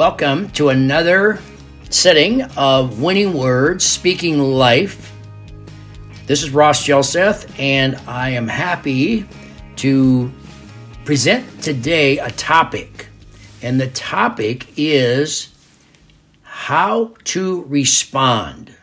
Welcome 0.00 0.48
to 0.52 0.70
another 0.70 1.40
setting 1.90 2.40
of 2.56 3.02
Winning 3.02 3.34
Words, 3.34 3.84
Speaking 3.84 4.38
Life. 4.38 5.12
This 6.24 6.42
is 6.42 6.48
Ross 6.48 6.86
Jelseth, 6.86 7.52
and 7.60 7.96
I 8.06 8.30
am 8.30 8.48
happy 8.48 9.28
to 9.76 10.32
present 11.04 11.62
today 11.62 12.16
a 12.16 12.30
topic. 12.30 13.08
And 13.60 13.78
the 13.78 13.88
topic 13.88 14.68
is 14.78 15.54
how 16.44 17.12
to 17.24 17.64
respond. 17.64 18.74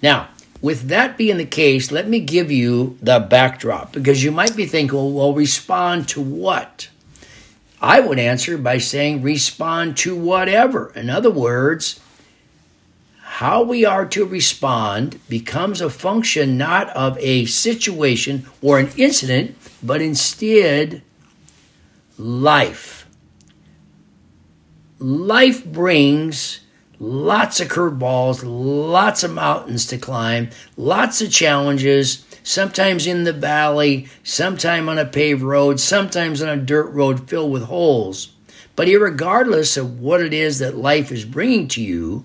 Now, 0.00 0.28
with 0.62 0.82
that 0.82 1.18
being 1.18 1.36
the 1.36 1.44
case, 1.44 1.90
let 1.90 2.08
me 2.08 2.20
give 2.20 2.52
you 2.52 2.96
the 3.02 3.18
backdrop 3.18 3.90
because 3.90 4.22
you 4.22 4.30
might 4.30 4.54
be 4.54 4.66
thinking, 4.66 5.16
well, 5.16 5.34
respond 5.34 6.06
to 6.10 6.20
what? 6.20 6.90
I 7.80 8.00
would 8.00 8.18
answer 8.18 8.58
by 8.58 8.78
saying 8.78 9.22
respond 9.22 9.96
to 9.98 10.16
whatever. 10.16 10.92
In 10.94 11.10
other 11.10 11.30
words, 11.30 12.00
how 13.20 13.62
we 13.62 13.84
are 13.84 14.04
to 14.06 14.24
respond 14.24 15.20
becomes 15.28 15.80
a 15.80 15.90
function 15.90 16.58
not 16.58 16.88
of 16.90 17.16
a 17.18 17.44
situation 17.44 18.46
or 18.60 18.80
an 18.80 18.90
incident, 18.96 19.56
but 19.82 20.02
instead 20.02 21.02
life. 22.18 23.06
Life 24.98 25.64
brings 25.64 26.60
lots 26.98 27.60
of 27.60 27.68
curveballs, 27.68 28.42
lots 28.44 29.22
of 29.22 29.32
mountains 29.32 29.86
to 29.86 29.98
climb, 29.98 30.50
lots 30.76 31.20
of 31.20 31.30
challenges, 31.30 32.24
sometimes 32.48 33.06
in 33.06 33.24
the 33.24 33.32
valley, 33.32 34.08
sometimes 34.24 34.88
on 34.88 34.98
a 34.98 35.04
paved 35.04 35.42
road, 35.42 35.78
sometimes 35.78 36.40
on 36.40 36.48
a 36.48 36.56
dirt 36.56 36.90
road 36.92 37.28
filled 37.28 37.52
with 37.52 37.64
holes. 37.64 38.32
But 38.74 38.88
regardless 38.88 39.76
of 39.76 40.00
what 40.00 40.22
it 40.22 40.32
is 40.32 40.58
that 40.58 40.74
life 40.74 41.12
is 41.12 41.26
bringing 41.26 41.68
to 41.68 41.82
you, 41.82 42.24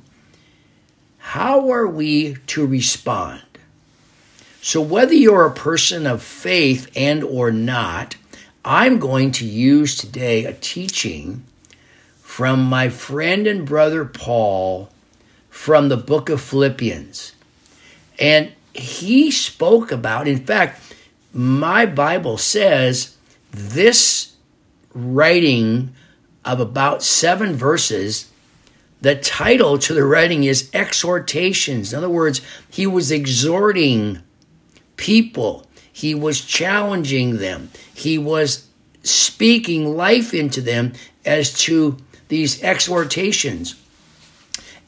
how 1.18 1.70
are 1.72 1.88
we 1.88 2.36
to 2.48 2.66
respond? 2.66 3.42
So 4.62 4.80
whether 4.82 5.14
you're 5.14 5.46
a 5.46 5.52
person 5.52 6.08
of 6.08 6.24
faith 6.24 6.90
and 6.96 7.22
or 7.22 7.52
not, 7.52 8.16
I'm 8.64 9.00
going 9.00 9.32
to 9.34 9.46
use 9.46 9.98
today 9.98 10.46
a 10.46 10.54
teaching 10.54 11.44
from 12.22 12.64
my 12.64 12.88
friend 12.88 13.46
and 13.46 13.68
brother 13.68 14.06
Paul 14.06 14.90
from 15.50 15.90
the 15.90 15.98
book 15.98 16.30
of 16.30 16.40
Philippians. 16.40 17.34
And 18.18 18.54
he 18.74 19.32
spoke 19.32 19.92
about, 19.92 20.28
in 20.28 20.46
fact, 20.46 20.82
my 21.34 21.86
Bible 21.86 22.38
says 22.38 23.18
this 23.52 24.34
writing 24.94 25.94
of 26.46 26.60
about 26.60 27.04
seven 27.04 27.56
verses, 27.56 28.32
the 29.02 29.16
title 29.16 29.78
to 29.80 29.94
the 29.94 30.04
writing 30.04 30.44
is 30.44 30.70
Exhortations. 30.74 31.94
In 31.94 31.98
other 31.98 32.10
words, 32.10 32.42
he 32.70 32.88
was 32.88 33.12
exhorting 33.12 34.20
people, 34.98 35.68
he 35.92 36.16
was 36.16 36.42
challenging 36.42 37.38
them, 37.38 37.70
he 37.94 38.18
was 38.18 38.68
speaking 39.04 39.98
life 39.98 40.34
into 40.34 40.62
them 40.62 40.94
as 41.26 41.54
to 41.54 41.98
these 42.30 42.64
exhortations. 42.64 43.76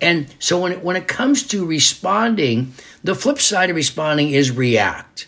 And 0.02 0.28
so 0.40 0.62
when 0.62 0.74
it, 0.74 0.84
when 0.84 0.96
it 0.96 1.08
comes 1.08 1.48
to 1.48 1.66
responding, 1.66 2.74
the 3.04 3.16
flip 3.16 3.40
side 3.40 3.70
of 3.70 3.76
responding 3.76 4.32
is 4.32 4.52
react. 4.52 5.28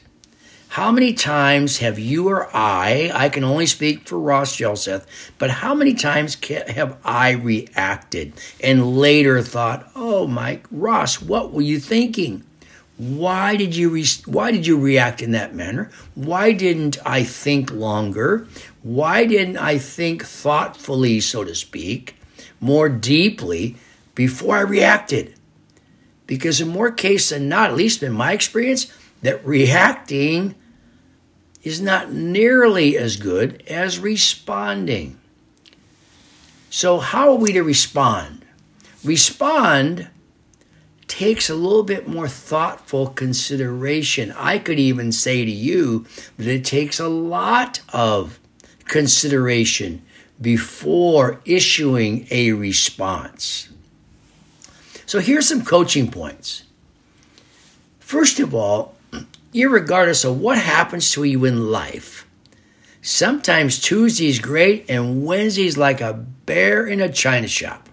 How 0.69 0.91
many 0.91 1.13
times 1.13 1.77
have 1.79 1.97
you 1.97 2.27
or 2.27 2.49
I, 2.55 3.09
I 3.13 3.29
can 3.29 3.43
only 3.43 3.65
speak 3.65 4.07
for 4.07 4.19
Ross 4.19 4.55
Jelseth, 4.57 5.07
but 5.39 5.49
how 5.49 5.73
many 5.73 5.95
times 5.95 6.37
have 6.49 6.97
I 7.03 7.31
reacted 7.31 8.33
and 8.61 8.97
later 8.97 9.41
thought, 9.41 9.89
oh, 9.95 10.27
Mike, 10.27 10.67
Ross, 10.69 11.19
what 11.19 11.51
were 11.51 11.63
you 11.63 11.79
thinking? 11.79 12.43
Why 12.97 13.55
did 13.55 13.75
you 13.75 13.89
re- 13.89 14.05
why 14.25 14.51
did 14.51 14.67
you 14.67 14.77
react 14.77 15.21
in 15.21 15.31
that 15.31 15.55
manner? 15.55 15.89
Why 16.15 16.51
didn't 16.51 16.97
I 17.05 17.23
think 17.23 17.71
longer? 17.71 18.47
Why 18.83 19.25
didn't 19.25 19.57
I 19.57 19.77
think 19.77 20.23
thoughtfully, 20.25 21.19
so 21.21 21.43
to 21.43 21.55
speak, 21.55 22.15
more 22.59 22.89
deeply 22.89 23.77
before 24.17 24.57
I 24.57 24.61
reacted? 24.61 25.35
Because 26.25 26.59
in 26.59 26.67
more 26.67 26.91
cases 26.91 27.29
than 27.29 27.49
not, 27.49 27.69
at 27.69 27.75
least 27.75 28.01
in 28.01 28.11
my 28.11 28.33
experience, 28.33 28.91
that 29.21 29.45
reacting 29.45 30.55
is 31.61 31.79
not 31.79 32.11
nearly 32.11 32.97
as 32.97 33.17
good 33.17 33.63
as 33.67 33.99
responding. 33.99 35.19
So, 36.71 36.97
how 36.97 37.29
are 37.31 37.37
we 37.37 37.53
to 37.53 37.61
respond? 37.61 38.43
Respond 39.03 40.09
takes 41.07 41.47
a 41.47 41.55
little 41.55 41.83
bit 41.83 42.07
more 42.07 42.27
thoughtful 42.27 43.07
consideration. 43.07 44.33
I 44.35 44.57
could 44.57 44.79
even 44.79 45.11
say 45.11 45.45
to 45.45 45.51
you 45.51 46.07
that 46.37 46.47
it 46.47 46.65
takes 46.65 46.99
a 46.99 47.07
lot 47.07 47.81
of 47.93 48.39
consideration 48.85 50.01
before 50.41 51.39
issuing 51.45 52.27
a 52.31 52.53
response. 52.53 53.69
So 55.07 55.21
here's 55.21 55.47
some 55.47 55.63
coaching 55.63 56.11
points. 56.11 56.63
First 57.97 58.41
of 58.41 58.53
all, 58.53 58.95
regardless 59.53 60.25
of 60.25 60.41
what 60.41 60.57
happens 60.57 61.09
to 61.11 61.23
you 61.23 61.45
in 61.45 61.71
life, 61.71 62.27
sometimes 63.01 63.79
Tuesday's 63.79 64.39
great 64.39 64.85
and 64.89 65.25
Wednesday's 65.25 65.77
like 65.77 66.01
a 66.01 66.13
bear 66.13 66.85
in 66.85 66.99
a 66.99 67.09
china 67.09 67.47
shop. 67.47 67.87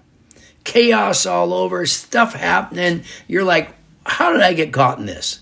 Chaos 0.65 1.25
all 1.25 1.55
over, 1.55 1.87
stuff 1.87 2.35
happening. 2.35 3.05
You're 3.29 3.45
like, 3.45 3.75
how 4.05 4.33
did 4.33 4.43
I 4.43 4.53
get 4.53 4.73
caught 4.73 4.99
in 4.99 5.07
this? 5.07 5.39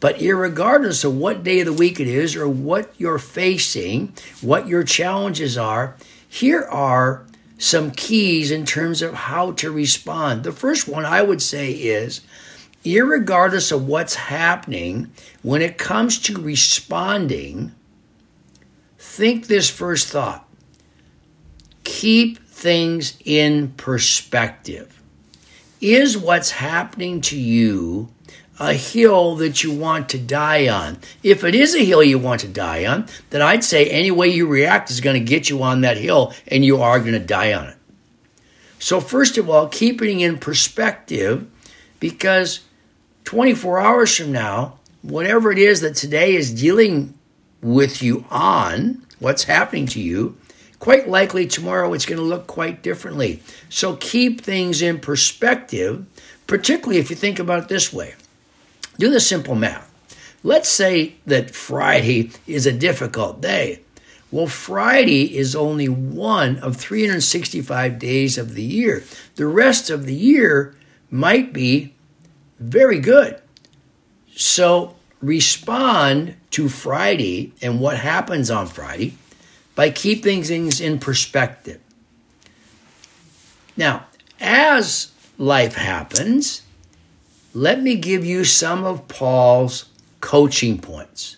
But 0.00 0.20
regardless 0.20 1.02
of 1.02 1.16
what 1.16 1.42
day 1.42 1.60
of 1.60 1.66
the 1.66 1.72
week 1.72 1.98
it 1.98 2.08
is 2.08 2.36
or 2.36 2.46
what 2.46 2.92
you're 2.98 3.18
facing, 3.18 4.12
what 4.42 4.68
your 4.68 4.84
challenges 4.84 5.56
are, 5.56 5.96
here 6.28 6.62
are 6.64 7.24
some 7.60 7.90
keys 7.90 8.50
in 8.50 8.64
terms 8.64 9.02
of 9.02 9.12
how 9.12 9.52
to 9.52 9.70
respond. 9.70 10.44
The 10.44 10.52
first 10.52 10.88
one 10.88 11.04
I 11.04 11.20
would 11.20 11.42
say 11.42 11.70
is, 11.72 12.22
regardless 12.84 13.70
of 13.70 13.86
what's 13.86 14.14
happening, 14.14 15.12
when 15.42 15.60
it 15.60 15.76
comes 15.76 16.18
to 16.20 16.40
responding, 16.40 17.72
think 18.98 19.46
this 19.46 19.68
first 19.68 20.08
thought. 20.08 20.48
Keep 21.84 22.38
things 22.48 23.18
in 23.24 23.72
perspective. 23.72 25.02
Is 25.82 26.16
what's 26.16 26.52
happening 26.52 27.20
to 27.22 27.38
you 27.38 28.08
a 28.60 28.74
hill 28.74 29.36
that 29.36 29.64
you 29.64 29.72
want 29.72 30.10
to 30.10 30.18
die 30.18 30.68
on. 30.68 30.98
If 31.22 31.42
it 31.42 31.54
is 31.54 31.74
a 31.74 31.84
hill 31.84 32.04
you 32.04 32.18
want 32.18 32.42
to 32.42 32.48
die 32.48 32.84
on, 32.84 33.08
then 33.30 33.40
I'd 33.40 33.64
say 33.64 33.88
any 33.88 34.10
way 34.10 34.28
you 34.28 34.46
react 34.46 34.90
is 34.90 35.00
going 35.00 35.18
to 35.18 35.24
get 35.24 35.48
you 35.48 35.62
on 35.62 35.80
that 35.80 35.96
hill 35.96 36.34
and 36.46 36.62
you 36.62 36.80
are 36.82 37.00
going 37.00 37.12
to 37.12 37.18
die 37.18 37.54
on 37.54 37.68
it. 37.68 37.76
So, 38.78 39.00
first 39.00 39.38
of 39.38 39.48
all, 39.48 39.66
keeping 39.68 40.20
in 40.20 40.38
perspective 40.38 41.50
because 41.98 42.60
24 43.24 43.80
hours 43.80 44.14
from 44.16 44.32
now, 44.32 44.78
whatever 45.02 45.50
it 45.50 45.58
is 45.58 45.80
that 45.80 45.94
today 45.96 46.34
is 46.34 46.52
dealing 46.52 47.14
with 47.62 48.02
you 48.02 48.26
on, 48.30 49.06
what's 49.18 49.44
happening 49.44 49.86
to 49.86 50.00
you, 50.00 50.36
quite 50.78 51.08
likely 51.08 51.46
tomorrow 51.46 51.92
it's 51.92 52.06
going 52.06 52.18
to 52.18 52.24
look 52.24 52.46
quite 52.46 52.82
differently. 52.82 53.42
So 53.70 53.96
keep 53.96 54.40
things 54.40 54.82
in 54.82 54.98
perspective, 54.98 56.04
particularly 56.46 56.98
if 56.98 57.08
you 57.08 57.16
think 57.16 57.38
about 57.38 57.64
it 57.64 57.68
this 57.68 57.92
way. 57.92 58.14
Do 59.00 59.10
the 59.10 59.18
simple 59.18 59.54
math. 59.54 59.90
Let's 60.42 60.68
say 60.68 61.14
that 61.24 61.54
Friday 61.54 62.32
is 62.46 62.66
a 62.66 62.72
difficult 62.72 63.40
day. 63.40 63.80
Well, 64.30 64.46
Friday 64.46 65.38
is 65.38 65.56
only 65.56 65.88
one 65.88 66.58
of 66.58 66.76
365 66.76 67.98
days 67.98 68.36
of 68.36 68.54
the 68.54 68.62
year. 68.62 69.02
The 69.36 69.46
rest 69.46 69.88
of 69.88 70.04
the 70.04 70.14
year 70.14 70.74
might 71.10 71.54
be 71.54 71.94
very 72.58 73.00
good. 73.00 73.40
So 74.36 74.96
respond 75.22 76.34
to 76.50 76.68
Friday 76.68 77.54
and 77.62 77.80
what 77.80 77.96
happens 77.96 78.50
on 78.50 78.66
Friday 78.66 79.14
by 79.74 79.88
keeping 79.88 80.42
things 80.42 80.78
in 80.78 80.98
perspective. 80.98 81.80
Now, 83.78 84.08
as 84.38 85.12
life 85.38 85.76
happens, 85.76 86.60
let 87.52 87.82
me 87.82 87.96
give 87.96 88.24
you 88.24 88.44
some 88.44 88.84
of 88.84 89.08
Paul's 89.08 89.86
coaching 90.20 90.78
points. 90.78 91.36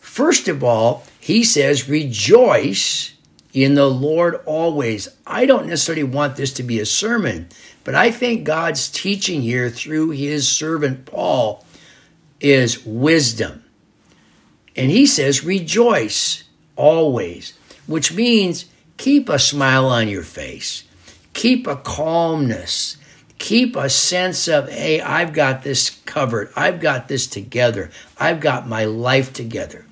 First 0.00 0.48
of 0.48 0.64
all, 0.64 1.04
he 1.20 1.44
says, 1.44 1.88
rejoice 1.88 3.14
in 3.52 3.74
the 3.74 3.88
Lord 3.88 4.40
always. 4.46 5.08
I 5.26 5.46
don't 5.46 5.66
necessarily 5.66 6.04
want 6.04 6.36
this 6.36 6.52
to 6.54 6.62
be 6.62 6.80
a 6.80 6.86
sermon, 6.86 7.48
but 7.84 7.94
I 7.94 8.10
think 8.10 8.44
God's 8.44 8.88
teaching 8.88 9.42
here 9.42 9.70
through 9.70 10.10
his 10.10 10.48
servant 10.48 11.06
Paul 11.06 11.64
is 12.40 12.84
wisdom. 12.84 13.64
And 14.76 14.90
he 14.90 15.06
says, 15.06 15.44
rejoice 15.44 16.44
always, 16.76 17.52
which 17.86 18.12
means 18.12 18.66
keep 18.96 19.28
a 19.28 19.38
smile 19.38 19.86
on 19.86 20.08
your 20.08 20.22
face, 20.22 20.84
keep 21.32 21.66
a 21.66 21.76
calmness, 21.76 22.96
keep 23.38 23.76
a 23.76 23.88
sense 23.88 24.48
of, 24.48 24.68
hey, 24.68 25.00
I've 25.00 25.32
got 25.32 25.62
this 25.62 25.90
covered, 26.04 26.50
I've 26.56 26.80
got 26.80 27.08
this 27.08 27.26
together, 27.26 27.90
I've 28.18 28.40
got 28.40 28.68
my 28.68 28.84
life 28.84 29.32
together. 29.32 29.86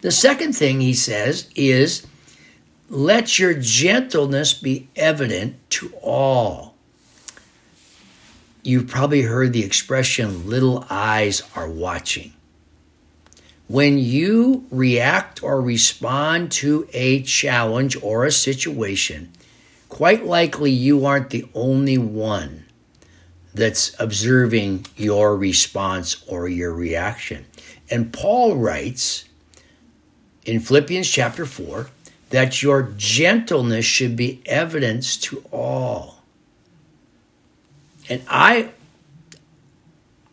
The 0.00 0.10
second 0.10 0.54
thing 0.54 0.80
he 0.80 0.94
says 0.94 1.48
is, 1.54 2.06
let 2.88 3.38
your 3.38 3.54
gentleness 3.54 4.52
be 4.52 4.88
evident 4.96 5.56
to 5.70 5.92
all. 6.02 6.74
You've 8.62 8.88
probably 8.88 9.22
heard 9.22 9.52
the 9.52 9.64
expression, 9.64 10.48
little 10.48 10.84
eyes 10.90 11.42
are 11.54 11.70
watching. 11.70 12.32
When 13.68 13.98
you 13.98 14.66
react 14.70 15.42
or 15.42 15.60
respond 15.60 16.50
to 16.52 16.88
a 16.92 17.22
challenge 17.22 17.96
or 18.02 18.24
a 18.24 18.32
situation, 18.32 19.30
quite 19.90 20.24
likely 20.24 20.70
you 20.70 21.04
aren't 21.04 21.28
the 21.28 21.46
only 21.54 21.98
one 21.98 22.64
that's 23.52 23.94
observing 24.00 24.86
your 24.96 25.36
response 25.36 26.24
or 26.26 26.48
your 26.48 26.72
reaction. 26.72 27.44
And 27.90 28.12
Paul 28.12 28.56
writes 28.56 29.24
in 30.46 30.60
Philippians 30.60 31.10
chapter 31.10 31.44
4 31.44 31.88
that 32.30 32.62
your 32.62 32.94
gentleness 32.96 33.84
should 33.84 34.16
be 34.16 34.40
evidence 34.46 35.16
to 35.18 35.44
all. 35.50 36.22
And 38.08 38.22
I 38.28 38.70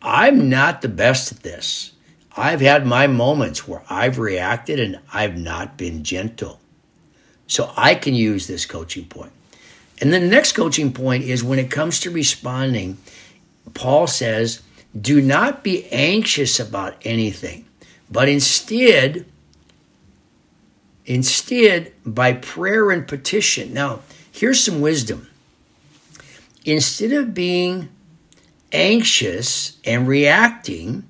I'm 0.00 0.48
not 0.48 0.80
the 0.80 0.88
best 0.88 1.32
at 1.32 1.42
this. 1.42 1.92
I've 2.36 2.60
had 2.60 2.86
my 2.86 3.08
moments 3.08 3.66
where 3.66 3.82
I've 3.90 4.18
reacted 4.18 4.78
and 4.78 5.00
I've 5.12 5.36
not 5.36 5.76
been 5.76 6.04
gentle. 6.04 6.60
So 7.48 7.72
I 7.76 7.96
can 7.96 8.14
use 8.14 8.46
this 8.46 8.64
coaching 8.64 9.06
point. 9.06 9.32
And 10.00 10.12
then 10.12 10.22
the 10.22 10.28
next 10.28 10.52
coaching 10.52 10.92
point 10.92 11.24
is 11.24 11.42
when 11.42 11.58
it 11.58 11.70
comes 11.70 12.00
to 12.00 12.10
responding, 12.10 12.98
Paul 13.74 14.06
says, 14.06 14.62
do 14.98 15.20
not 15.20 15.62
be 15.62 15.86
anxious 15.86 16.58
about 16.58 16.96
anything, 17.04 17.66
but 18.10 18.28
instead, 18.28 19.26
instead, 21.04 21.92
by 22.06 22.32
prayer 22.32 22.90
and 22.90 23.06
petition. 23.06 23.74
Now, 23.74 24.00
here's 24.30 24.64
some 24.64 24.80
wisdom. 24.80 25.28
Instead 26.64 27.12
of 27.12 27.34
being 27.34 27.88
anxious 28.72 29.78
and 29.84 30.08
reacting, 30.08 31.06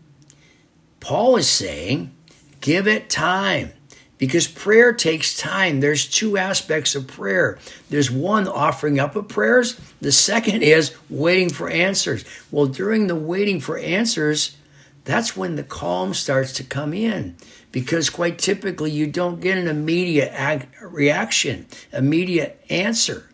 Paul 1.01 1.37
is 1.37 1.49
saying, 1.49 2.13
give 2.61 2.87
it 2.89 3.09
time 3.09 3.73
because 4.19 4.47
prayer 4.47 4.93
takes 4.93 5.37
time. 5.37 5.81
There's 5.81 6.09
two 6.09 6.37
aspects 6.37 6.95
of 6.95 7.07
prayer. 7.07 7.59
There's 7.89 8.11
one 8.11 8.47
offering 8.47 8.99
up 8.99 9.17
of 9.17 9.29
prayers, 9.29 9.81
the 10.01 10.13
second 10.13 10.63
is 10.63 10.95
waiting 11.09 11.49
for 11.49 11.71
answers. 11.71 12.25
Well, 12.51 12.67
during 12.67 13.07
the 13.07 13.17
waiting 13.17 13.61
for 13.61 13.79
answers, 13.79 14.57
that's 15.05 15.37
when 15.37 15.57
the 15.57 15.63
calm 15.63 16.13
starts 16.13 16.53
to 16.55 16.65
come 16.65 16.93
in 16.93 17.37
because 17.73 18.11
quite 18.11 18.39
typically 18.39 18.91
you 18.91 19.07
don't 19.07 19.41
get 19.41 19.57
an 19.57 19.69
immediate 19.69 20.33
ag- 20.33 20.69
reaction, 20.83 21.67
immediate 21.93 22.63
answer. 22.69 23.31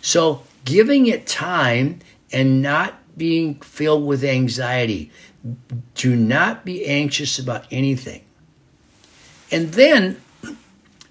So, 0.00 0.42
giving 0.64 1.06
it 1.06 1.26
time 1.26 2.00
and 2.32 2.62
not 2.62 2.94
being 3.16 3.56
filled 3.56 4.06
with 4.06 4.24
anxiety. 4.24 5.10
Do 5.94 6.14
not 6.14 6.64
be 6.64 6.86
anxious 6.86 7.38
about 7.38 7.66
anything. 7.70 8.24
And 9.50 9.72
then, 9.72 10.20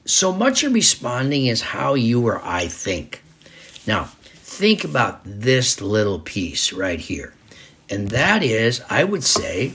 so 0.05 0.31
much 0.31 0.63
of 0.63 0.73
responding 0.73 1.47
is 1.47 1.61
how 1.61 1.95
you 1.95 2.25
or 2.25 2.41
I 2.43 2.67
think. 2.67 3.23
Now, 3.85 4.05
think 4.23 4.83
about 4.83 5.21
this 5.23 5.81
little 5.81 6.19
piece 6.19 6.71
right 6.71 6.99
here. 6.99 7.33
And 7.89 8.09
that 8.09 8.43
is, 8.43 8.81
I 8.89 9.03
would 9.03 9.23
say, 9.23 9.73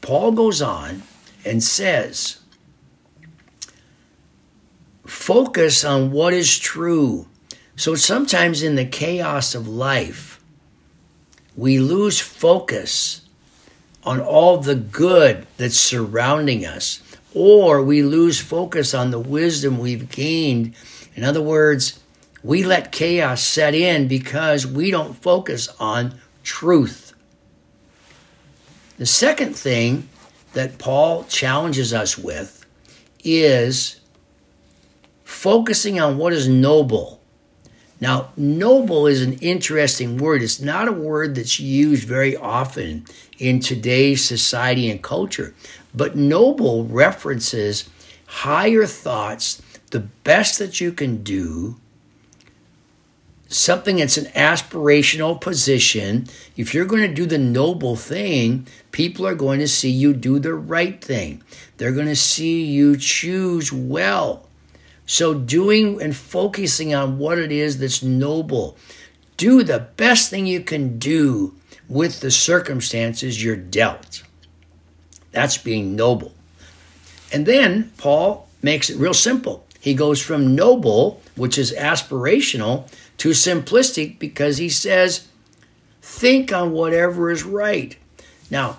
Paul 0.00 0.32
goes 0.32 0.60
on 0.60 1.02
and 1.44 1.62
says, 1.62 2.40
focus 5.06 5.84
on 5.84 6.10
what 6.10 6.32
is 6.32 6.58
true. 6.58 7.26
So 7.76 7.94
sometimes 7.94 8.62
in 8.62 8.76
the 8.76 8.84
chaos 8.84 9.54
of 9.54 9.68
life, 9.68 10.42
we 11.56 11.78
lose 11.78 12.20
focus 12.20 13.22
on 14.04 14.20
all 14.20 14.58
the 14.58 14.74
good 14.74 15.46
that's 15.56 15.78
surrounding 15.78 16.64
us, 16.66 17.02
or 17.34 17.82
we 17.82 18.02
lose 18.02 18.40
focus 18.40 18.94
on 18.94 19.10
the 19.10 19.18
wisdom 19.18 19.78
we've 19.78 20.08
gained. 20.08 20.74
In 21.14 21.24
other 21.24 21.42
words, 21.42 22.00
we 22.42 22.62
let 22.62 22.92
chaos 22.92 23.42
set 23.42 23.74
in 23.74 24.06
because 24.06 24.66
we 24.66 24.90
don't 24.90 25.14
focus 25.14 25.68
on 25.80 26.20
truth. 26.42 27.12
The 28.98 29.06
second 29.06 29.56
thing 29.56 30.08
that 30.52 30.78
Paul 30.78 31.24
challenges 31.24 31.92
us 31.92 32.16
with 32.16 32.64
is 33.24 34.00
focusing 35.24 35.98
on 35.98 36.16
what 36.16 36.32
is 36.32 36.46
noble 36.46 37.20
now, 38.00 38.30
noble 38.36 39.06
is 39.06 39.22
an 39.22 39.34
interesting 39.34 40.18
word. 40.18 40.42
It's 40.42 40.60
not 40.60 40.88
a 40.88 40.92
word 40.92 41.36
that's 41.36 41.60
used 41.60 42.06
very 42.06 42.36
often 42.36 43.04
in 43.38 43.60
today's 43.60 44.24
society 44.24 44.90
and 44.90 45.02
culture, 45.02 45.54
but 45.94 46.16
noble 46.16 46.84
references 46.84 47.88
higher 48.26 48.84
thoughts, 48.84 49.62
the 49.90 50.00
best 50.00 50.58
that 50.58 50.80
you 50.80 50.92
can 50.92 51.22
do, 51.22 51.76
something 53.48 53.96
that's 53.96 54.16
an 54.16 54.26
aspirational 54.32 55.40
position. 55.40 56.26
If 56.56 56.74
you're 56.74 56.86
going 56.86 57.08
to 57.08 57.14
do 57.14 57.26
the 57.26 57.38
noble 57.38 57.94
thing, 57.94 58.66
people 58.90 59.24
are 59.26 59.36
going 59.36 59.60
to 59.60 59.68
see 59.68 59.90
you 59.90 60.12
do 60.12 60.40
the 60.40 60.54
right 60.54 61.02
thing. 61.02 61.42
They're 61.76 61.92
going 61.92 62.08
to 62.08 62.16
see 62.16 62.64
you 62.64 62.96
choose 62.96 63.72
well. 63.72 64.48
So, 65.06 65.34
doing 65.34 66.00
and 66.00 66.16
focusing 66.16 66.94
on 66.94 67.18
what 67.18 67.38
it 67.38 67.52
is 67.52 67.78
that's 67.78 68.02
noble, 68.02 68.76
do 69.36 69.62
the 69.62 69.88
best 69.96 70.30
thing 70.30 70.46
you 70.46 70.60
can 70.60 70.98
do 70.98 71.54
with 71.88 72.20
the 72.20 72.30
circumstances 72.30 73.42
you're 73.42 73.56
dealt. 73.56 74.22
That's 75.32 75.58
being 75.58 75.94
noble. 75.94 76.32
And 77.32 77.44
then 77.44 77.92
Paul 77.98 78.48
makes 78.62 78.88
it 78.88 78.96
real 78.96 79.14
simple. 79.14 79.66
He 79.80 79.92
goes 79.92 80.22
from 80.22 80.54
noble, 80.54 81.20
which 81.36 81.58
is 81.58 81.74
aspirational, 81.74 82.90
to 83.18 83.30
simplistic 83.30 84.18
because 84.18 84.56
he 84.56 84.70
says, 84.70 85.28
think 86.00 86.52
on 86.52 86.72
whatever 86.72 87.30
is 87.30 87.42
right. 87.42 87.96
Now, 88.50 88.78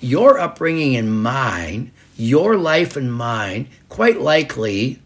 your 0.00 0.38
upbringing 0.38 0.96
and 0.96 1.22
mine, 1.22 1.90
your 2.16 2.56
life 2.56 2.96
and 2.96 3.12
mine, 3.12 3.68
quite 3.88 4.20
likely 4.20 5.01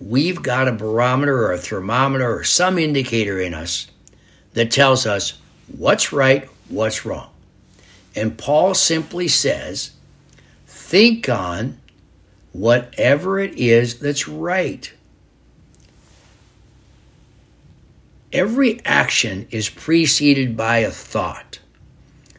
we've 0.00 0.42
got 0.42 0.68
a 0.68 0.72
barometer 0.72 1.46
or 1.46 1.52
a 1.52 1.58
thermometer 1.58 2.38
or 2.38 2.44
some 2.44 2.78
indicator 2.78 3.40
in 3.40 3.54
us 3.54 3.88
that 4.54 4.70
tells 4.70 5.06
us 5.06 5.34
what's 5.76 6.12
right, 6.12 6.48
what's 6.68 7.04
wrong. 7.04 7.30
And 8.14 8.38
Paul 8.38 8.74
simply 8.74 9.28
says, 9.28 9.92
think 10.66 11.28
on 11.28 11.78
whatever 12.52 13.40
it 13.40 13.58
is 13.58 13.98
that's 13.98 14.28
right. 14.28 14.92
Every 18.32 18.84
action 18.84 19.46
is 19.50 19.68
preceded 19.68 20.56
by 20.56 20.78
a 20.78 20.90
thought. 20.90 21.58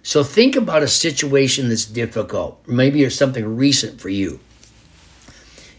So 0.04 0.24
think 0.24 0.56
about 0.56 0.84
a 0.84 0.88
situation 0.88 1.70
that's 1.70 1.86
difficult, 1.86 2.66
maybe 2.68 3.04
it's 3.04 3.16
something 3.16 3.58
recent 3.58 4.00
for 4.00 4.10
you. 4.10 4.40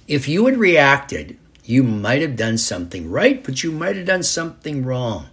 If 0.09 0.29
you 0.29 0.47
had 0.47 0.59
reacted 0.59 1.39
you 1.69 1.83
might 1.83 2.23
have 2.23 2.37
done 2.37 2.59
something 2.59 3.11
right, 3.11 3.43
but 3.43 3.63
you 3.63 3.73
might 3.73 3.97
have 3.97 4.07
done 4.07 4.23
something 4.23 4.85
wrong. 4.85 5.27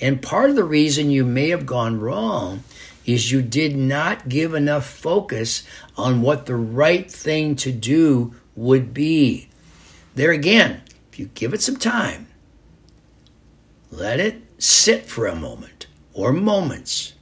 And 0.00 0.22
part 0.22 0.50
of 0.50 0.56
the 0.56 0.64
reason 0.64 1.10
you 1.10 1.24
may 1.24 1.48
have 1.48 1.66
gone 1.66 2.00
wrong 2.00 2.62
is 3.06 3.32
you 3.32 3.40
did 3.40 3.74
not 3.74 4.28
give 4.28 4.52
enough 4.54 4.86
focus 4.86 5.62
on 5.96 6.20
what 6.20 6.46
the 6.46 6.56
right 6.56 7.10
thing 7.10 7.56
to 7.56 7.72
do 7.72 8.34
would 8.54 8.92
be. 8.92 9.48
There 10.14 10.30
again, 10.30 10.82
if 11.10 11.18
you 11.18 11.30
give 11.34 11.54
it 11.54 11.62
some 11.62 11.76
time, 11.76 12.26
let 13.90 14.20
it 14.20 14.42
sit 14.58 15.06
for 15.06 15.26
a 15.26 15.34
moment 15.34 15.86
or 16.12 16.32
moments. 16.32 17.14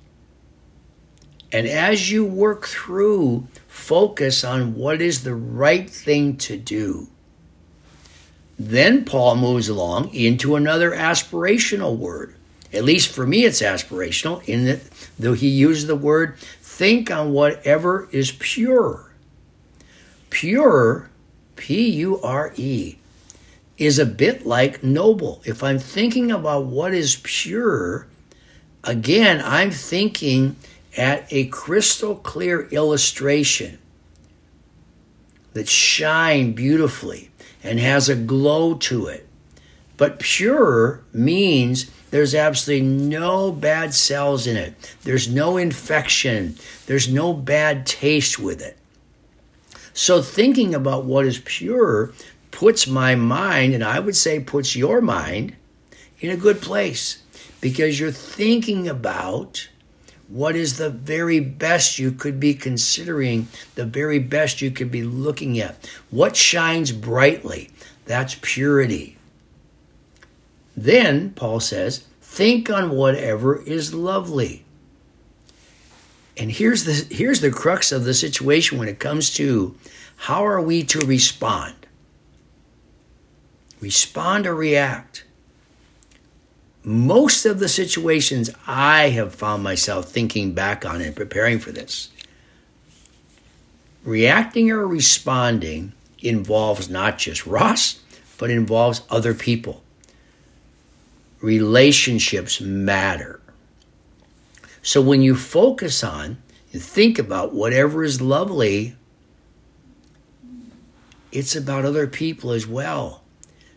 And 1.52 1.68
as 1.68 2.10
you 2.10 2.24
work 2.24 2.66
through, 2.66 3.46
focus 3.68 4.42
on 4.42 4.74
what 4.74 5.00
is 5.00 5.22
the 5.22 5.36
right 5.36 5.88
thing 5.88 6.36
to 6.38 6.56
do. 6.56 7.08
Then 8.58 9.04
Paul 9.04 9.36
moves 9.36 9.68
along 9.68 10.14
into 10.14 10.56
another 10.56 10.92
aspirational 10.92 11.96
word. 11.96 12.34
At 12.72 12.84
least 12.84 13.08
for 13.08 13.26
me, 13.26 13.44
it's 13.44 13.62
aspirational 13.62 14.46
in 14.48 14.64
that 14.64 14.80
though 15.18 15.34
he 15.34 15.48
uses 15.48 15.86
the 15.86 15.96
word 15.96 16.38
think 16.60 17.10
on 17.10 17.32
whatever 17.32 18.08
is 18.12 18.32
pure. 18.32 19.10
Pure, 20.30 21.08
P 21.56 21.88
U 21.90 22.20
R 22.22 22.52
E, 22.56 22.96
is 23.78 23.98
a 23.98 24.06
bit 24.06 24.46
like 24.46 24.82
noble. 24.82 25.40
If 25.44 25.62
I'm 25.62 25.78
thinking 25.78 26.30
about 26.30 26.64
what 26.66 26.92
is 26.92 27.20
pure, 27.22 28.06
again, 28.84 29.40
I'm 29.44 29.70
thinking 29.70 30.56
at 30.96 31.30
a 31.30 31.46
crystal 31.46 32.14
clear 32.14 32.68
illustration 32.68 33.78
that 35.52 35.68
shine 35.68 36.52
beautifully 36.52 37.30
and 37.66 37.78
has 37.80 38.08
a 38.08 38.16
glow 38.16 38.74
to 38.74 39.06
it. 39.06 39.26
But 39.96 40.20
pure 40.20 41.02
means 41.12 41.90
there's 42.10 42.34
absolutely 42.34 42.86
no 42.86 43.50
bad 43.50 43.94
cells 43.94 44.46
in 44.46 44.56
it. 44.56 44.94
There's 45.02 45.28
no 45.28 45.56
infection. 45.56 46.56
There's 46.86 47.08
no 47.12 47.32
bad 47.32 47.86
taste 47.86 48.38
with 48.38 48.60
it. 48.60 48.76
So 49.92 50.20
thinking 50.20 50.74
about 50.74 51.04
what 51.04 51.26
is 51.26 51.40
pure 51.44 52.12
puts 52.50 52.86
my 52.86 53.14
mind, 53.14 53.74
and 53.74 53.82
I 53.82 53.98
would 53.98 54.16
say 54.16 54.40
puts 54.40 54.76
your 54.76 55.00
mind, 55.00 55.56
in 56.20 56.30
a 56.30 56.36
good 56.36 56.60
place 56.60 57.22
because 57.60 57.98
you're 57.98 58.10
thinking 58.10 58.88
about 58.88 59.68
what 60.28 60.56
is 60.56 60.76
the 60.76 60.90
very 60.90 61.40
best 61.40 61.98
you 61.98 62.10
could 62.12 62.40
be 62.40 62.54
considering, 62.54 63.48
the 63.74 63.84
very 63.84 64.18
best 64.18 64.60
you 64.60 64.70
could 64.70 64.90
be 64.90 65.02
looking 65.02 65.60
at. 65.60 65.88
What 66.10 66.36
shines 66.36 66.92
brightly? 66.92 67.70
That's 68.06 68.36
purity. 68.40 69.16
Then, 70.76 71.30
Paul 71.30 71.60
says, 71.60 72.04
think 72.20 72.68
on 72.68 72.90
whatever 72.90 73.62
is 73.62 73.94
lovely. 73.94 74.64
And 76.36 76.52
here's 76.52 76.84
the 76.84 77.14
here's 77.14 77.40
the 77.40 77.50
crux 77.50 77.92
of 77.92 78.04
the 78.04 78.12
situation 78.12 78.78
when 78.78 78.88
it 78.88 78.98
comes 78.98 79.32
to 79.36 79.74
how 80.16 80.44
are 80.46 80.60
we 80.60 80.82
to 80.84 80.98
respond? 81.00 81.74
Respond 83.80 84.46
or 84.46 84.54
react? 84.54 85.24
Most 86.86 87.44
of 87.44 87.58
the 87.58 87.68
situations 87.68 88.48
I 88.64 89.08
have 89.08 89.34
found 89.34 89.64
myself 89.64 90.08
thinking 90.08 90.52
back 90.52 90.86
on 90.86 91.00
and 91.00 91.16
preparing 91.16 91.58
for 91.58 91.72
this, 91.72 92.10
reacting 94.04 94.70
or 94.70 94.86
responding 94.86 95.92
involves 96.20 96.88
not 96.88 97.18
just 97.18 97.44
Ross, 97.44 98.00
but 98.38 98.50
involves 98.50 99.02
other 99.10 99.34
people. 99.34 99.82
Relationships 101.40 102.60
matter. 102.60 103.40
So 104.80 105.02
when 105.02 105.22
you 105.22 105.34
focus 105.34 106.04
on 106.04 106.40
and 106.72 106.80
think 106.80 107.18
about 107.18 107.52
whatever 107.52 108.04
is 108.04 108.20
lovely, 108.20 108.94
it's 111.32 111.56
about 111.56 111.84
other 111.84 112.06
people 112.06 112.52
as 112.52 112.64
well. 112.64 113.24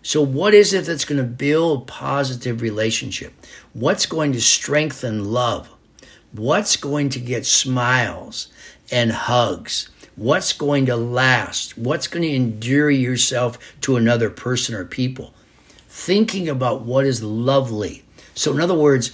So, 0.01 0.21
what 0.21 0.53
is 0.53 0.73
it 0.73 0.85
that's 0.85 1.05
going 1.05 1.17
to 1.17 1.27
build 1.27 1.87
positive 1.87 2.61
relationship? 2.61 3.33
What's 3.73 4.05
going 4.05 4.31
to 4.33 4.41
strengthen 4.41 5.25
love? 5.25 5.69
What's 6.31 6.77
going 6.77 7.09
to 7.09 7.19
get 7.19 7.45
smiles 7.45 8.47
and 8.91 9.11
hugs? 9.11 9.89
What's 10.15 10.53
going 10.53 10.85
to 10.85 10.95
last? 10.95 11.77
What's 11.77 12.07
going 12.07 12.23
to 12.23 12.33
endure 12.33 12.89
yourself 12.89 13.57
to 13.81 13.97
another 13.97 14.29
person 14.29 14.75
or 14.75 14.85
people? 14.85 15.33
Thinking 15.87 16.47
about 16.47 16.81
what 16.81 17.05
is 17.05 17.21
lovely. 17.21 18.03
So, 18.35 18.53
in 18.53 18.61
other 18.61 18.75
words, 18.75 19.11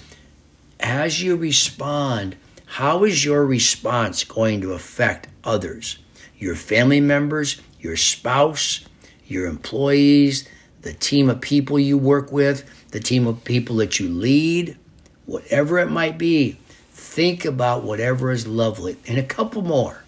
as 0.80 1.22
you 1.22 1.36
respond, 1.36 2.36
how 2.66 3.04
is 3.06 3.26
your 3.26 3.46
response 3.46 4.24
going 4.24 4.62
to 4.62 4.74
affect 4.74 5.30
others? 5.44 5.98
Your 6.38 6.56
family 6.56 7.00
members, 7.00 7.60
your 7.80 7.98
spouse, 7.98 8.86
your 9.26 9.48
employees, 9.48 10.48
the 10.86 10.94
team 10.94 11.32
of 11.32 11.42
people 11.42 11.80
you 11.80 11.98
work 11.98 12.32
with, 12.32 12.64
the 12.92 13.00
team 13.00 13.26
of 13.26 13.44
people 13.44 13.78
that 13.78 14.00
you 14.00 14.08
lead, 14.08 14.78
whatever 15.26 15.80
it 15.80 15.90
might 15.90 16.16
be, 16.16 16.60
think 16.92 17.44
about 17.44 17.82
whatever 17.82 18.30
is 18.30 18.46
lovely. 18.46 18.96
And 19.08 19.18
a 19.18 19.24
couple 19.24 19.64
more. 19.64 20.04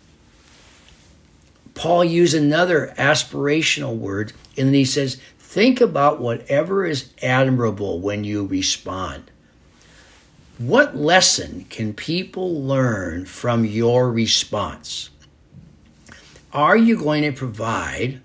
Paul 1.74 2.03
used 2.05 2.36
another 2.36 2.93
aspirational 2.96 3.98
word, 3.98 4.34
and 4.55 4.67
then 4.67 4.75
he 4.75 4.86
says, 4.86 5.19
think 5.39 5.81
about 5.81 6.19
whatever 6.22 6.86
is 6.86 7.12
admirable 7.24 8.00
when 8.00 8.24
you 8.24 8.46
respond. 8.46 9.31
What 10.60 10.96
lesson 10.96 11.65
can 11.72 11.96
people 11.96 12.62
learn 12.62 13.25
from 13.25 13.65
your 13.65 14.12
response? 14.12 15.10
Are 16.53 16.77
you 16.77 17.00
going 17.00 17.24
to 17.24 17.31
provide 17.31 18.22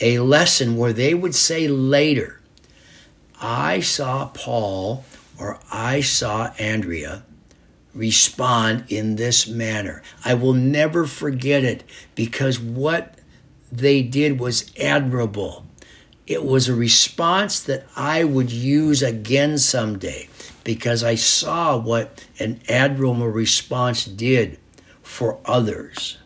a 0.00 0.18
lesson 0.20 0.76
where 0.76 0.92
they 0.92 1.14
would 1.14 1.34
say 1.34 1.68
later, 1.68 2.40
I 3.40 3.80
saw 3.80 4.26
Paul 4.26 5.04
or 5.38 5.60
I 5.70 6.00
saw 6.00 6.52
Andrea 6.58 7.22
respond 7.94 8.84
in 8.88 9.16
this 9.16 9.46
manner. 9.46 10.02
I 10.24 10.34
will 10.34 10.52
never 10.52 11.06
forget 11.06 11.64
it 11.64 11.84
because 12.14 12.58
what 12.58 13.18
they 13.72 14.02
did 14.02 14.38
was 14.38 14.72
admirable. 14.78 15.66
It 16.26 16.44
was 16.44 16.68
a 16.68 16.74
response 16.74 17.60
that 17.60 17.86
I 17.96 18.24
would 18.24 18.52
use 18.52 19.02
again 19.02 19.58
someday 19.58 20.28
because 20.62 21.02
I 21.02 21.14
saw 21.14 21.76
what 21.76 22.24
an 22.38 22.60
admirable 22.68 23.28
response 23.28 24.04
did 24.04 24.58
for 25.02 25.38
others. 25.44 26.18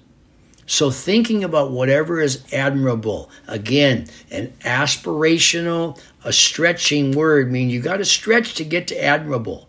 So, 0.72 0.90
thinking 0.90 1.44
about 1.44 1.70
whatever 1.70 2.18
is 2.18 2.42
admirable, 2.50 3.28
again, 3.46 4.06
an 4.30 4.54
aspirational, 4.60 6.00
a 6.24 6.32
stretching 6.32 7.12
word, 7.12 7.52
means 7.52 7.74
you 7.74 7.82
got 7.82 7.98
to 7.98 8.06
stretch 8.06 8.54
to 8.54 8.64
get 8.64 8.86
to 8.88 9.04
admirable. 9.04 9.68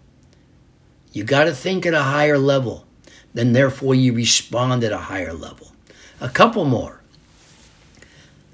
You 1.12 1.26
got 1.26 1.44
to 1.44 1.54
think 1.54 1.86
at 1.86 1.94
a 1.94 2.04
higher 2.04 2.38
level. 2.38 2.88
Then, 3.34 3.52
therefore, 3.52 3.96
you 3.96 4.14
respond 4.14 4.86
at 4.86 4.94
a 4.94 4.98
higher 4.98 5.34
level. 5.34 5.74
A 6.22 6.30
couple 6.30 6.64
more. 6.64 7.02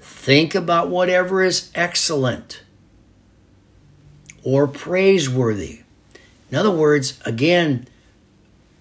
Think 0.00 0.52
about 0.52 0.88
whatever 0.88 1.44
is 1.44 1.70
excellent 1.76 2.64
or 4.42 4.66
praiseworthy. 4.66 5.82
In 6.50 6.58
other 6.58 6.72
words, 6.72 7.20
again, 7.24 7.86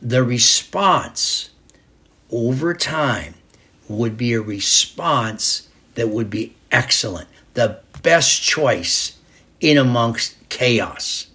the 0.02 0.24
response 0.24 1.52
over 2.32 2.74
time 2.74 3.36
would 3.90 4.16
be 4.18 4.34
a 4.34 4.42
response 4.42 5.68
that 5.96 6.08
would 6.08 6.30
be 6.30 6.56
excellent, 6.72 7.28
the 7.56 7.80
best 8.02 8.42
choice 8.42 9.18
in 9.60 9.78
amongst 9.78 10.38
chaos, 10.48 11.28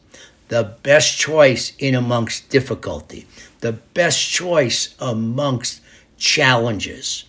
the 0.49 0.77
best 0.83 1.19
choice 1.19 1.75
in 1.79 1.95
amongst 1.95 2.49
difficulty, 2.49 3.27
the 3.61 3.73
best 3.73 4.31
choice 4.31 4.95
amongst 5.01 5.83
challenges. 6.17 7.25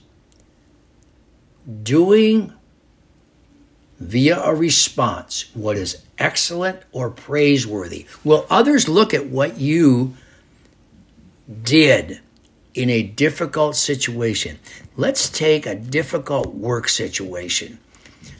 Doing 1.83 2.53
via 3.99 4.39
a 4.41 4.53
response 4.53 5.45
what 5.53 5.77
is 5.77 6.03
excellent 6.17 6.79
or 6.91 7.09
praiseworthy. 7.09 8.05
Will 8.23 8.45
others 8.49 8.87
look 8.87 9.13
at 9.13 9.27
what 9.27 9.57
you 9.57 10.15
did 11.63 12.19
in 12.73 12.89
a 12.89 13.01
difficult 13.01 13.75
situation? 13.75 14.59
Let's 14.97 15.29
take 15.29 15.65
a 15.65 15.75
difficult 15.75 16.55
work 16.55 16.87
situation. 16.87 17.79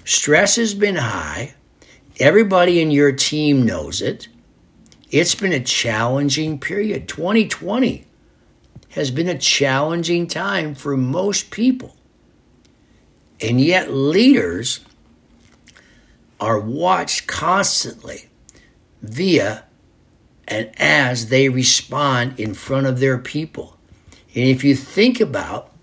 Stress 0.05 0.55
has 0.55 0.73
been 0.73 0.95
high. 0.95 1.53
Everybody 2.17 2.81
in 2.81 2.91
your 2.91 3.11
team 3.11 3.65
knows 3.65 4.01
it. 4.01 4.29
It's 5.11 5.35
been 5.35 5.51
a 5.51 5.59
challenging 5.59 6.59
period. 6.59 7.09
2020 7.09 8.05
has 8.91 9.11
been 9.11 9.27
a 9.27 9.37
challenging 9.37 10.27
time 10.27 10.75
for 10.75 10.95
most 10.95 11.51
people. 11.51 11.95
And 13.41 13.59
yet, 13.59 13.91
leaders 13.91 14.79
are 16.39 16.59
watched 16.59 17.27
constantly 17.27 18.29
via 19.01 19.65
and 20.47 20.71
as 20.77 21.27
they 21.27 21.49
respond 21.49 22.39
in 22.39 22.53
front 22.53 22.87
of 22.87 22.99
their 22.99 23.17
people. 23.17 23.77
And 24.33 24.45
if 24.45 24.63
you 24.63 24.75
think 24.75 25.19
about 25.19 25.74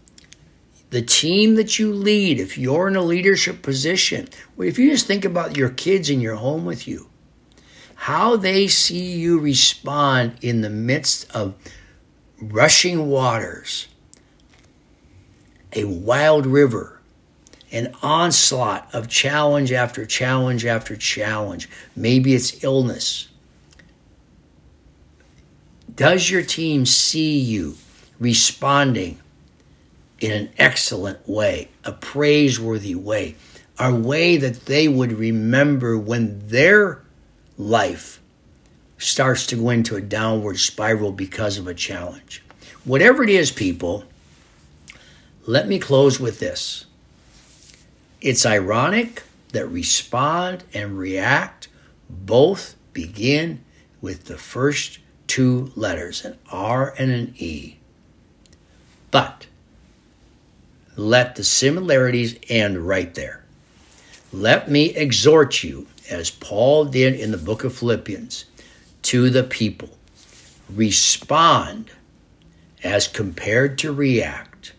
the 0.92 1.00
team 1.00 1.54
that 1.54 1.78
you 1.78 1.90
lead, 1.90 2.38
if 2.38 2.58
you're 2.58 2.86
in 2.86 2.96
a 2.96 3.02
leadership 3.02 3.62
position, 3.62 4.28
if 4.58 4.78
you 4.78 4.90
just 4.90 5.06
think 5.06 5.24
about 5.24 5.56
your 5.56 5.70
kids 5.70 6.10
in 6.10 6.20
your 6.20 6.34
home 6.34 6.66
with 6.66 6.86
you, 6.86 7.08
how 7.94 8.36
they 8.36 8.68
see 8.68 9.12
you 9.12 9.38
respond 9.40 10.36
in 10.42 10.60
the 10.60 10.68
midst 10.68 11.34
of 11.34 11.54
rushing 12.38 13.08
waters, 13.08 13.88
a 15.72 15.84
wild 15.84 16.44
river, 16.44 17.00
an 17.70 17.94
onslaught 18.02 18.86
of 18.92 19.08
challenge 19.08 19.72
after 19.72 20.04
challenge 20.04 20.66
after 20.66 20.94
challenge. 20.94 21.70
Maybe 21.96 22.34
it's 22.34 22.62
illness. 22.62 23.28
Does 25.96 26.28
your 26.28 26.42
team 26.42 26.84
see 26.84 27.38
you 27.38 27.76
responding 28.20 29.22
in 30.22 30.30
an 30.30 30.48
excellent 30.56 31.28
way, 31.28 31.68
a 31.82 31.90
praiseworthy 31.90 32.94
way, 32.94 33.34
a 33.78 33.92
way 33.92 34.36
that 34.36 34.66
they 34.66 34.86
would 34.86 35.12
remember 35.12 35.98
when 35.98 36.46
their 36.46 37.02
life 37.58 38.20
starts 38.98 39.46
to 39.48 39.56
go 39.56 39.70
into 39.70 39.96
a 39.96 40.00
downward 40.00 40.58
spiral 40.58 41.10
because 41.10 41.58
of 41.58 41.66
a 41.66 41.74
challenge. 41.74 42.40
Whatever 42.84 43.24
it 43.24 43.30
is, 43.30 43.50
people, 43.50 44.04
let 45.44 45.66
me 45.66 45.80
close 45.80 46.20
with 46.20 46.38
this. 46.38 46.86
It's 48.20 48.46
ironic 48.46 49.24
that 49.50 49.66
respond 49.66 50.62
and 50.72 50.96
react 50.96 51.66
both 52.08 52.76
begin 52.92 53.64
with 54.00 54.26
the 54.26 54.38
first 54.38 55.00
two 55.26 55.72
letters, 55.74 56.24
an 56.24 56.38
R 56.50 56.94
and 56.96 57.10
an 57.10 57.34
E. 57.38 57.78
But 59.10 59.46
let 60.96 61.36
the 61.36 61.44
similarities 61.44 62.36
end 62.48 62.86
right 62.86 63.14
there. 63.14 63.44
Let 64.32 64.70
me 64.70 64.86
exhort 64.94 65.62
you, 65.62 65.86
as 66.10 66.30
Paul 66.30 66.86
did 66.86 67.14
in 67.14 67.30
the 67.30 67.38
book 67.38 67.64
of 67.64 67.74
Philippians, 67.74 68.46
to 69.02 69.30
the 69.30 69.44
people. 69.44 69.90
Respond 70.70 71.90
as 72.82 73.06
compared 73.08 73.78
to 73.78 73.92
react, 73.92 74.72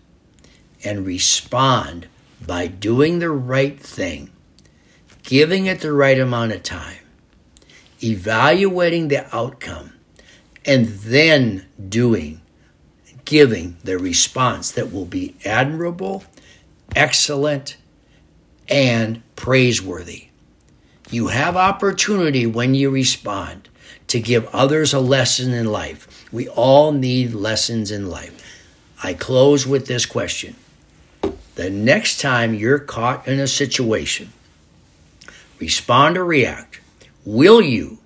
and 0.83 1.05
respond 1.05 2.07
by 2.45 2.67
doing 2.67 3.19
the 3.19 3.29
right 3.29 3.79
thing, 3.79 4.29
giving 5.23 5.67
it 5.67 5.79
the 5.81 5.93
right 5.93 6.19
amount 6.19 6.51
of 6.51 6.63
time, 6.63 6.97
evaluating 8.03 9.07
the 9.07 9.33
outcome, 9.35 9.93
and 10.65 10.87
then 10.87 11.65
doing, 11.89 12.41
giving 13.25 13.77
the 13.83 13.97
response 13.97 14.71
that 14.71 14.91
will 14.91 15.05
be 15.05 15.35
admirable, 15.45 16.23
excellent, 16.95 17.77
and 18.69 19.21
praiseworthy. 19.35 20.27
You 21.09 21.27
have 21.27 21.55
opportunity 21.55 22.45
when 22.45 22.73
you 22.73 22.89
respond 22.89 23.69
to 24.07 24.19
give 24.19 24.47
others 24.47 24.93
a 24.93 24.99
lesson 24.99 25.53
in 25.53 25.65
life. 25.65 26.27
We 26.31 26.47
all 26.49 26.91
need 26.91 27.33
lessons 27.33 27.91
in 27.91 28.09
life. 28.09 28.39
I 29.03 29.13
close 29.13 29.67
with 29.67 29.85
this 29.85 30.05
question. 30.05 30.55
The 31.55 31.69
next 31.69 32.19
time 32.19 32.53
you're 32.53 32.79
caught 32.79 33.27
in 33.27 33.39
a 33.39 33.47
situation, 33.47 34.33
respond 35.59 36.17
or 36.17 36.25
react, 36.25 36.81
will 37.25 37.61
you 37.61 37.99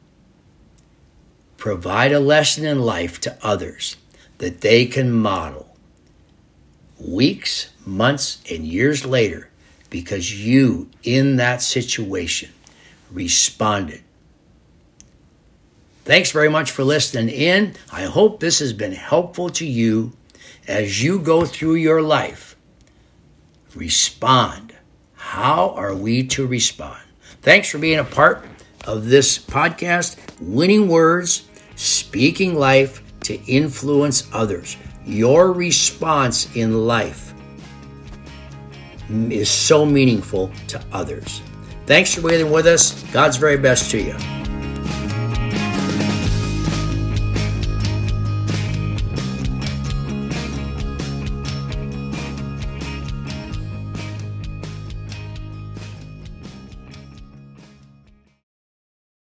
provide 1.56 2.12
a 2.12 2.20
lesson 2.20 2.66
in 2.66 2.82
life 2.82 3.22
to 3.22 3.38
others 3.42 3.96
that 4.38 4.62
they 4.62 4.86
can 4.86 5.12
model 5.12 5.76
weeks, 7.00 7.70
months, 7.86 8.42
and 8.50 8.66
years 8.66 9.06
later 9.06 9.50
because 9.90 10.46
you, 10.46 10.90
in 11.04 11.38
that 11.38 11.62
situation, 11.62 12.52
responded. 13.12 14.04
Thanks 16.04 16.32
very 16.32 16.50
much 16.50 16.72
for 16.72 16.84
listening 16.84 17.30
in. 17.30 17.76
I 17.92 18.04
hope 18.04 18.40
this 18.40 18.60
has 18.60 18.74
been 18.74 18.94
helpful 18.94 19.50
to 19.52 19.66
you 19.66 20.14
as 20.68 21.04
you 21.04 21.20
go 21.20 21.46
through 21.46 21.76
your 21.76 22.02
life. 22.02 22.56
Respond. 23.76 24.74
How 25.16 25.72
are 25.72 25.96
we 25.96 26.26
to 26.28 26.48
respond? 26.48 27.02
Thanks 27.42 27.70
for 27.70 27.78
being 27.78 28.00
a 28.00 28.04
part 28.04 28.46
of 28.86 29.08
this 29.08 29.38
podcast, 29.38 30.18
Winning 30.40 30.88
Words, 30.88 31.48
Speaking 31.76 32.56
Life 32.56 33.02
to 33.28 33.36
Influence 33.46 34.30
Others. 34.34 34.78
Your 35.06 35.52
response 35.52 36.56
in 36.56 36.88
life 36.88 37.34
is 39.10 39.50
so 39.50 39.86
meaningful 39.86 40.52
to 40.68 40.82
others. 40.92 41.42
Thanks 41.86 42.14
for 42.14 42.28
being 42.28 42.52
with 42.52 42.68
us. 42.68 43.04
God's 43.12 43.38
very 43.38 43.58
best 43.58 43.92
to 43.92 44.02
you. 44.02 44.47